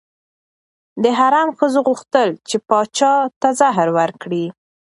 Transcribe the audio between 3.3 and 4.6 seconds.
ته زهر ورکړي.